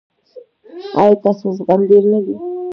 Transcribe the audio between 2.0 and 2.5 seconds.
نه دی؟